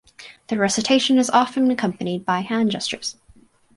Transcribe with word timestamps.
The 0.47 0.57
recitation 0.57 1.19
is 1.19 1.29
often 1.29 1.69
accompanied 1.69 2.25
by 2.25 2.39
hand 2.39 2.71
gestures. 2.71 3.17